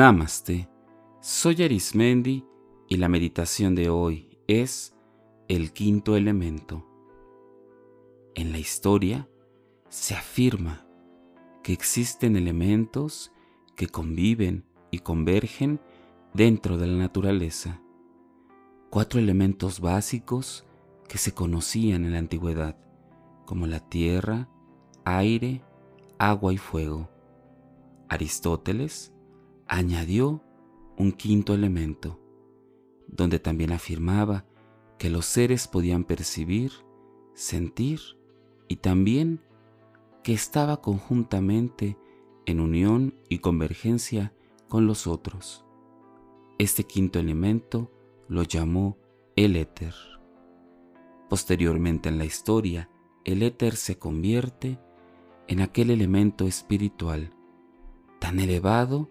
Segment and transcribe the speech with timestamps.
[0.00, 0.66] Namaste.
[1.20, 2.46] Soy Arismendi
[2.88, 4.96] y la meditación de hoy es
[5.46, 6.86] el quinto elemento.
[8.34, 9.28] En la historia
[9.90, 10.86] se afirma
[11.62, 13.30] que existen elementos
[13.76, 15.82] que conviven y convergen
[16.32, 17.82] dentro de la naturaleza.
[18.88, 20.64] Cuatro elementos básicos
[21.08, 22.78] que se conocían en la antigüedad,
[23.44, 24.48] como la tierra,
[25.04, 25.62] aire,
[26.18, 27.10] agua y fuego.
[28.08, 29.12] Aristóteles
[29.70, 30.42] añadió
[30.98, 32.20] un quinto elemento,
[33.06, 34.44] donde también afirmaba
[34.98, 36.72] que los seres podían percibir,
[37.34, 38.00] sentir
[38.66, 39.40] y también
[40.24, 41.96] que estaba conjuntamente
[42.46, 44.34] en unión y convergencia
[44.68, 45.64] con los otros.
[46.58, 47.92] Este quinto elemento
[48.26, 48.98] lo llamó
[49.36, 49.94] el éter.
[51.28, 52.90] Posteriormente en la historia,
[53.24, 54.80] el éter se convierte
[55.46, 57.36] en aquel elemento espiritual
[58.18, 59.08] tan elevado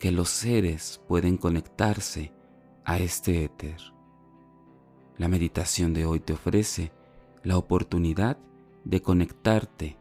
[0.00, 2.32] que los seres pueden conectarse
[2.86, 3.76] a este éter.
[5.18, 6.90] La meditación de hoy te ofrece
[7.44, 8.38] la oportunidad
[8.84, 9.98] de conectarte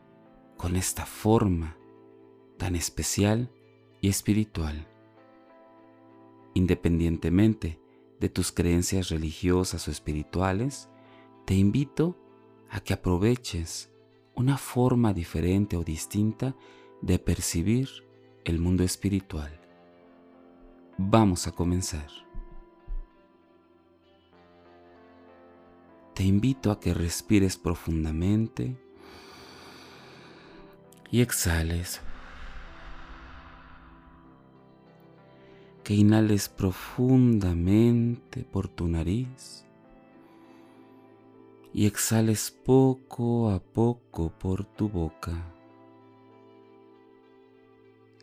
[0.55, 1.77] con esta forma
[2.57, 3.51] tan especial
[3.99, 4.87] y espiritual.
[6.53, 7.77] Independientemente
[8.21, 10.87] de tus creencias religiosas o espirituales,
[11.45, 12.17] te invito
[12.69, 13.91] a que aproveches
[14.33, 16.55] una forma diferente o distinta
[17.01, 17.89] de percibir
[18.45, 19.58] el mundo espiritual.
[21.01, 22.09] Vamos a comenzar.
[26.13, 28.75] Te invito a que respires profundamente
[31.09, 32.01] y exhales.
[35.85, 39.65] Que inhales profundamente por tu nariz
[41.73, 45.31] y exhales poco a poco por tu boca.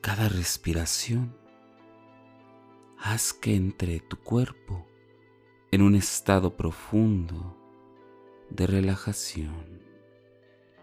[0.03, 1.46] Cada respiración
[2.99, 4.87] haz que entre tu cuerpo
[5.71, 7.57] en un estado profundo
[8.51, 9.83] de relajación.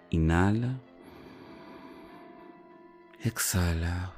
[0.10, 0.80] Inhala.
[3.22, 4.14] Exhala.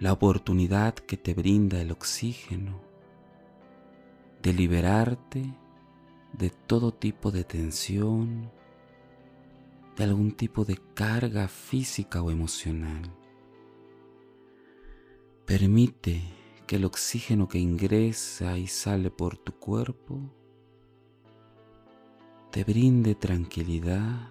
[0.00, 2.80] La oportunidad que te brinda el oxígeno
[4.42, 5.54] de liberarte
[6.32, 8.50] de todo tipo de tensión,
[9.96, 13.12] de algún tipo de carga física o emocional.
[15.48, 16.20] Permite
[16.66, 20.20] que el oxígeno que ingresa y sale por tu cuerpo
[22.50, 24.28] te brinde tranquilidad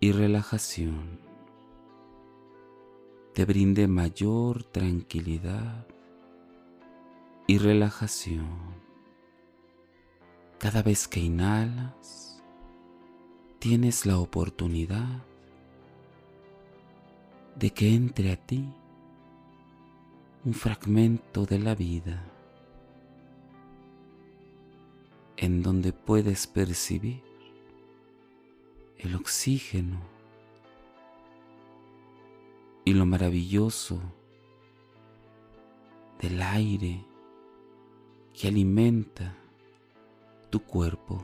[0.00, 1.20] y relajación,
[3.34, 5.86] te brinde mayor tranquilidad
[7.46, 8.80] y relajación.
[10.58, 12.42] Cada vez que inhalas,
[13.58, 15.22] tienes la oportunidad
[17.56, 18.66] de que entre a ti
[20.42, 22.24] un fragmento de la vida
[25.36, 27.22] en donde puedes percibir
[28.96, 30.00] el oxígeno
[32.86, 34.00] y lo maravilloso
[36.22, 37.04] del aire
[38.32, 39.36] que alimenta
[40.48, 41.22] tu cuerpo.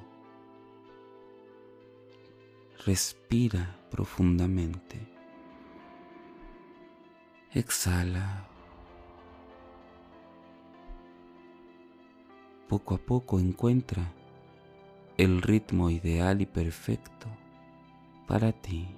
[2.85, 5.09] Respira profundamente.
[7.53, 8.56] Exhala.
[12.69, 14.13] Poco a poco encuentra
[15.17, 17.27] el ritmo ideal y perfecto
[18.27, 18.89] para ti,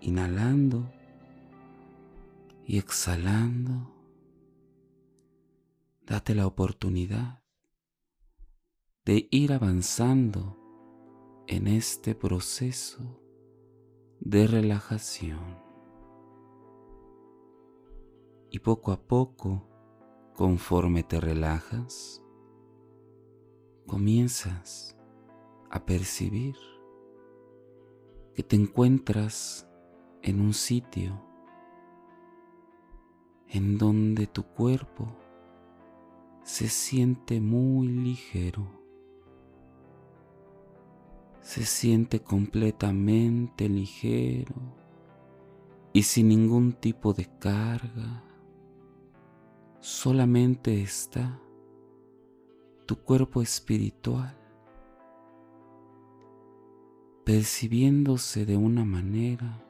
[0.00, 0.90] inhalando
[2.64, 3.92] y exhalando.
[6.02, 7.42] Date la oportunidad
[9.04, 10.56] de ir avanzando
[11.46, 13.20] en este proceso
[14.20, 15.58] de relajación.
[18.50, 19.68] Y poco a poco,
[20.34, 22.19] conforme te relajas,
[23.90, 24.96] comienzas
[25.68, 26.54] a percibir
[28.36, 29.68] que te encuentras
[30.22, 31.20] en un sitio
[33.48, 35.08] en donde tu cuerpo
[36.44, 38.64] se siente muy ligero,
[41.40, 44.54] se siente completamente ligero
[45.92, 48.22] y sin ningún tipo de carga,
[49.80, 51.40] solamente está
[52.90, 54.36] tu cuerpo espiritual,
[57.24, 59.62] percibiéndose de una manera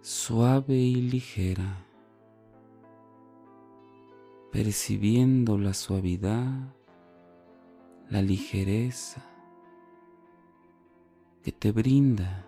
[0.00, 1.84] suave y ligera,
[4.52, 6.72] percibiendo la suavidad,
[8.08, 9.24] la ligereza
[11.42, 12.46] que te brinda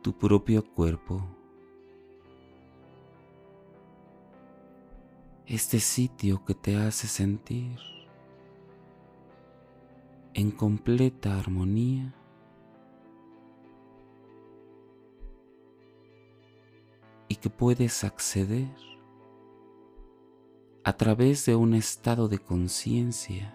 [0.00, 1.39] tu propio cuerpo.
[5.50, 7.76] Este sitio que te hace sentir
[10.32, 12.14] en completa armonía
[17.26, 18.70] y que puedes acceder
[20.84, 23.52] a través de un estado de conciencia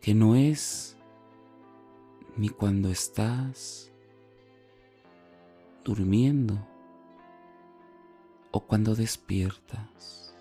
[0.00, 0.96] que no es
[2.38, 3.92] ni cuando estás
[5.84, 6.66] durmiendo
[8.56, 10.32] o cuando despiertas.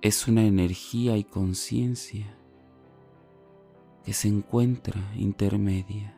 [0.00, 2.38] Es una energía y conciencia
[4.04, 6.16] que se encuentra intermedia.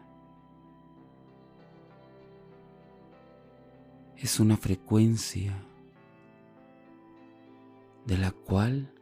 [4.19, 5.57] Es una frecuencia
[8.05, 8.93] de la cual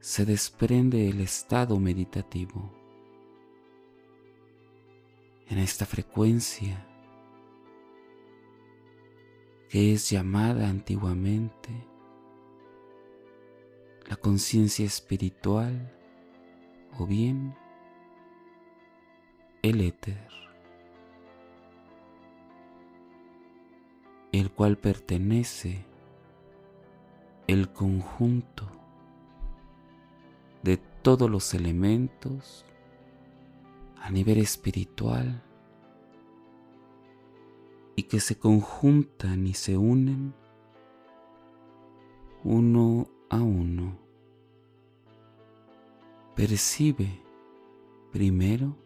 [0.00, 2.70] se desprende el estado meditativo.
[5.48, 6.86] En esta frecuencia
[9.72, 11.70] que es llamada antiguamente
[14.06, 15.90] la conciencia espiritual
[16.98, 17.54] o bien
[19.62, 20.28] el éter,
[24.32, 25.86] el cual pertenece
[27.46, 28.68] el conjunto
[30.62, 32.66] de todos los elementos
[34.02, 35.42] a nivel espiritual
[37.96, 40.34] y que se conjuntan y se unen
[42.44, 43.98] uno a uno.
[46.34, 47.20] Percibe
[48.10, 48.76] primero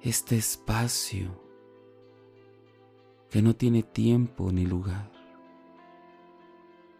[0.00, 1.40] este espacio
[3.30, 5.10] que no tiene tiempo ni lugar,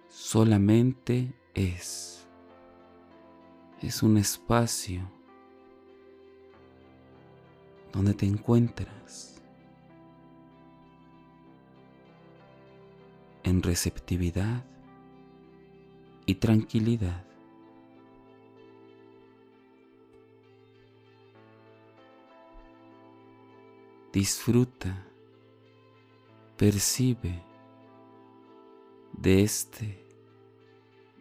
[0.08, 2.16] solamente es
[3.82, 5.08] es un espacio
[7.92, 9.35] donde te encuentras
[13.46, 14.64] en receptividad
[16.26, 17.24] y tranquilidad.
[24.12, 25.06] Disfruta,
[26.56, 27.40] percibe
[29.12, 30.04] de este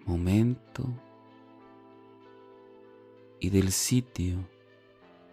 [0.08, 0.84] momento
[3.40, 4.38] y del sitio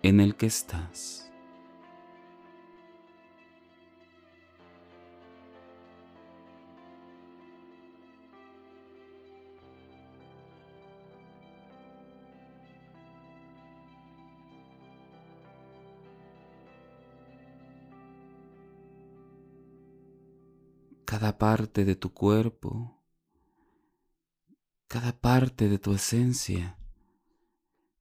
[0.02, 1.31] en el que estás.
[21.22, 23.00] Cada parte de tu cuerpo,
[24.88, 26.76] cada parte de tu esencia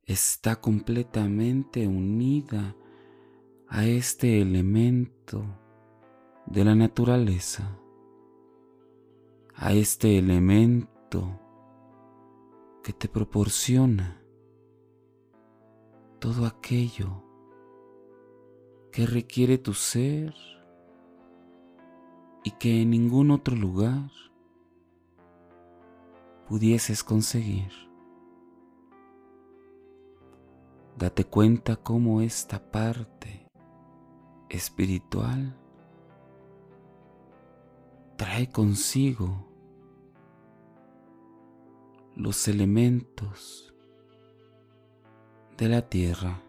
[0.05, 2.75] está completamente unida
[3.67, 5.45] a este elemento
[6.47, 7.77] de la naturaleza,
[9.53, 11.39] a este elemento
[12.83, 14.19] que te proporciona
[16.17, 17.23] todo aquello
[18.91, 20.33] que requiere tu ser
[22.43, 24.09] y que en ningún otro lugar
[26.47, 27.71] pudieses conseguir.
[30.97, 33.47] Date cuenta cómo esta parte
[34.49, 35.57] espiritual
[38.17, 39.47] trae consigo
[42.15, 43.73] los elementos
[45.57, 46.41] de la tierra,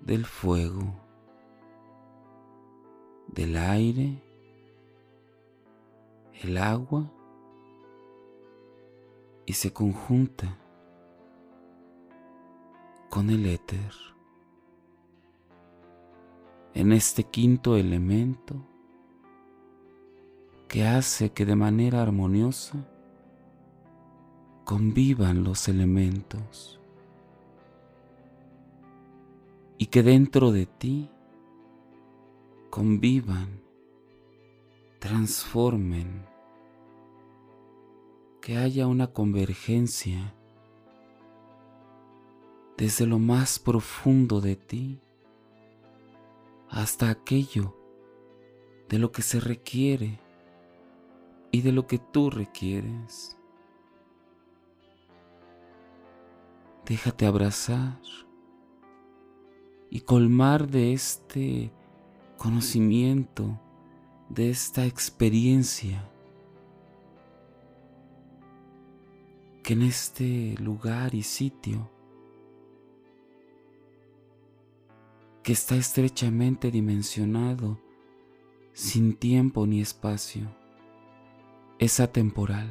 [0.00, 1.07] del fuego,
[3.28, 4.22] del aire,
[6.42, 7.10] el agua
[9.46, 10.58] y se conjunta
[13.08, 13.92] con el éter.
[16.74, 18.56] En este quinto elemento
[20.68, 22.86] que hace que de manera armoniosa
[24.64, 26.78] convivan los elementos
[29.78, 31.10] y que dentro de ti
[32.70, 33.62] convivan,
[34.98, 36.26] transformen,
[38.40, 40.34] que haya una convergencia
[42.76, 45.00] desde lo más profundo de ti
[46.70, 47.76] hasta aquello
[48.88, 50.20] de lo que se requiere
[51.50, 53.36] y de lo que tú requieres.
[56.86, 58.00] Déjate abrazar
[59.90, 61.72] y colmar de este
[62.38, 63.60] conocimiento,
[64.28, 66.08] de esta experiencia
[69.62, 71.90] que en este lugar y sitio
[75.42, 77.80] que está estrechamente dimensionado,
[78.72, 80.54] sin tiempo ni espacio,
[81.78, 82.70] es atemporal.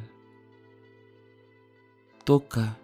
[2.24, 2.78] Toca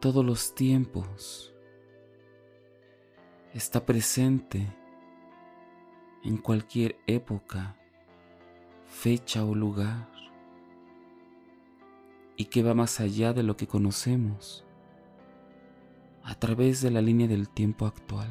[0.00, 1.54] todos los tiempos,
[3.52, 4.66] está presente
[6.24, 7.76] en cualquier época,
[8.86, 10.08] fecha o lugar,
[12.36, 14.64] y que va más allá de lo que conocemos
[16.22, 18.28] a través de la línea del tiempo actual.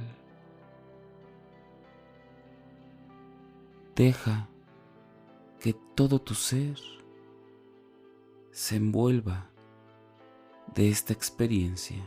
[3.95, 4.47] Deja
[5.59, 6.77] que todo tu ser
[8.51, 9.49] se envuelva
[10.75, 12.03] de esta experiencia.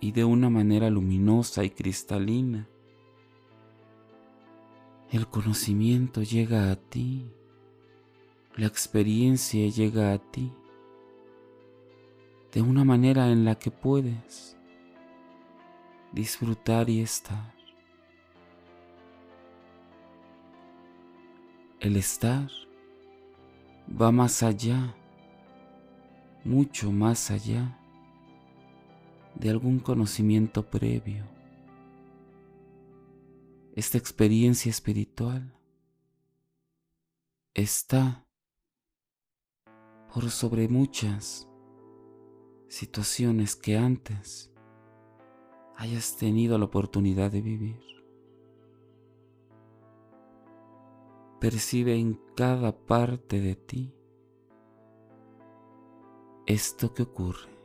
[0.00, 2.68] Y de una manera luminosa y cristalina.
[5.10, 7.30] El conocimiento llega a ti,
[8.56, 10.52] la experiencia llega a ti,
[12.52, 14.56] de una manera en la que puedes
[16.12, 17.54] disfrutar y estar.
[21.80, 22.50] El estar
[23.88, 24.94] va más allá,
[26.44, 27.78] mucho más allá
[29.38, 31.24] de algún conocimiento previo.
[33.74, 35.54] Esta experiencia espiritual
[37.54, 38.26] está
[40.12, 41.48] por sobre muchas
[42.68, 44.52] situaciones que antes
[45.76, 47.80] hayas tenido la oportunidad de vivir.
[51.40, 53.94] Percibe en cada parte de ti
[56.46, 57.57] esto que ocurre.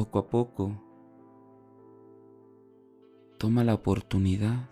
[0.00, 0.72] Poco a poco,
[3.36, 4.70] toma la oportunidad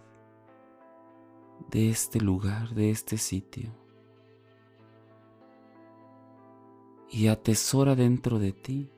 [1.71, 3.71] de este lugar, de este sitio,
[7.11, 8.91] y atesora dentro de ti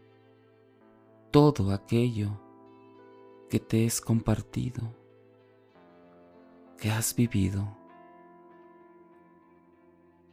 [1.33, 2.41] todo aquello
[3.49, 4.95] que te es compartido,
[6.79, 7.77] que has vivido.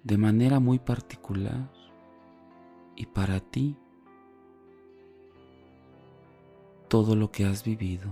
[0.03, 1.73] De manera muy particular
[2.95, 3.75] y para ti
[6.87, 8.11] todo lo que has vivido.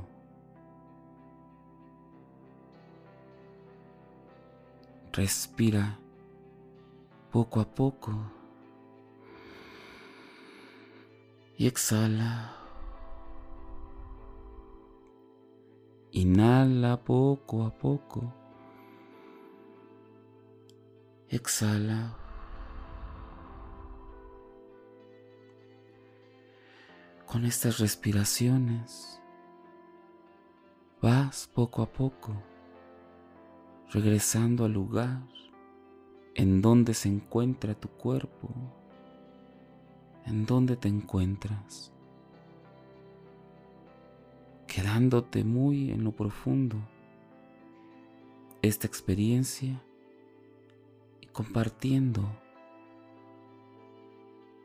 [5.13, 5.98] Respira
[7.32, 8.12] poco a poco
[11.58, 12.53] y exhala.
[16.12, 18.34] Inhala poco a poco.
[21.29, 22.25] Exhala.
[27.36, 29.22] Con estas respiraciones
[31.01, 32.42] vas poco a poco
[33.92, 35.22] regresando al lugar
[36.36, 38.48] en donde se encuentra tu cuerpo,
[40.25, 41.92] en donde te encuentras,
[44.65, 46.77] quedándote muy en lo profundo.
[48.62, 49.84] Esta experiencia
[51.20, 52.45] y compartiendo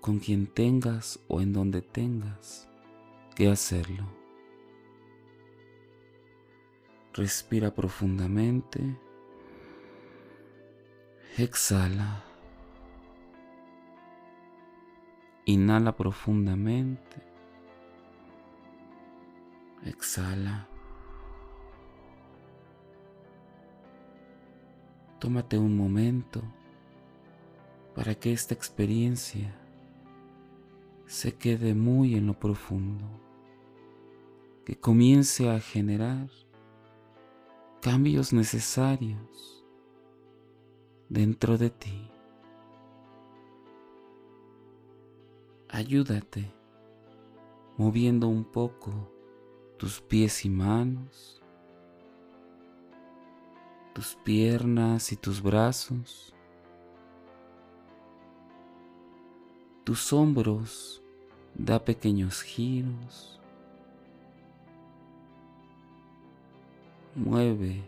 [0.00, 2.68] con quien tengas o en donde tengas
[3.34, 4.04] que hacerlo.
[7.12, 8.96] Respira profundamente.
[11.36, 12.24] Exhala.
[15.44, 17.22] Inhala profundamente.
[19.84, 20.68] Exhala.
[25.18, 26.42] Tómate un momento
[27.94, 29.54] para que esta experiencia
[31.10, 33.04] se quede muy en lo profundo,
[34.64, 36.30] que comience a generar
[37.82, 39.66] cambios necesarios
[41.08, 42.08] dentro de ti.
[45.68, 46.48] Ayúdate
[47.76, 49.12] moviendo un poco
[49.78, 51.42] tus pies y manos,
[53.94, 56.36] tus piernas y tus brazos,
[59.82, 60.99] tus hombros,
[61.64, 63.40] da pequeños giros,
[67.14, 67.82] mueve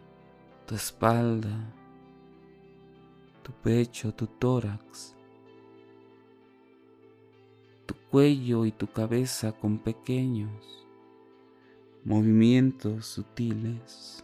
[0.67, 1.57] tu espalda,
[3.43, 5.14] tu pecho, tu tórax
[8.12, 10.87] cuello y tu cabeza con pequeños
[12.05, 14.23] movimientos sutiles.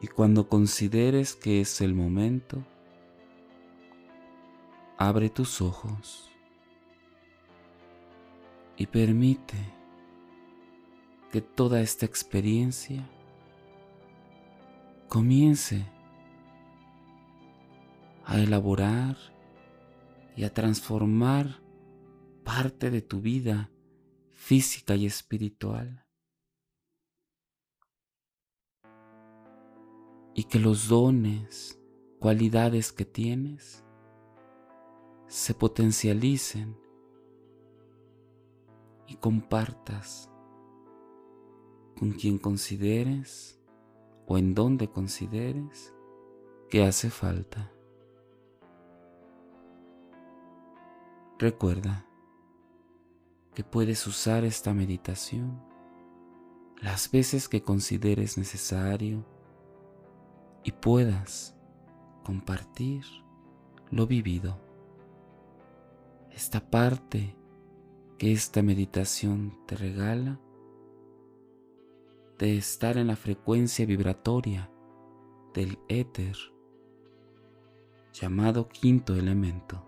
[0.00, 2.62] Y cuando consideres que es el momento,
[4.98, 6.28] abre tus ojos
[8.76, 9.56] y permite
[11.30, 13.08] que toda esta experiencia
[15.08, 15.86] comience
[18.24, 19.16] a elaborar
[20.36, 21.62] y a transformar
[22.44, 23.70] parte de tu vida
[24.30, 26.04] física y espiritual.
[30.34, 31.80] Y que los dones,
[32.20, 33.84] cualidades que tienes,
[35.28, 36.76] se potencialicen
[39.06, 40.30] y compartas
[41.98, 43.60] con quien consideres
[44.26, 45.94] o en donde consideres
[46.68, 47.72] que hace falta.
[51.38, 52.04] Recuerda
[53.54, 55.62] que puedes usar esta meditación
[56.80, 59.24] las veces que consideres necesario
[60.62, 61.56] y puedas
[62.24, 63.04] compartir
[63.90, 64.67] lo vivido.
[66.30, 67.36] Esta parte
[68.18, 70.40] que esta meditación te regala
[72.38, 74.70] de estar en la frecuencia vibratoria
[75.54, 76.36] del éter
[78.12, 79.87] llamado quinto elemento.